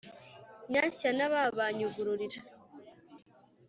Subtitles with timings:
[0.71, 2.39] Nyanshya nababa nyugururira